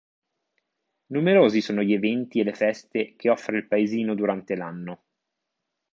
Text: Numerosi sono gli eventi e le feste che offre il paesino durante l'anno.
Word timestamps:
Numerosi 1.11 1.61
sono 1.61 1.83
gli 1.83 1.93
eventi 1.93 2.39
e 2.39 2.43
le 2.43 2.53
feste 2.55 3.13
che 3.15 3.29
offre 3.29 3.57
il 3.57 3.67
paesino 3.67 4.15
durante 4.15 4.55
l'anno. 4.55 5.03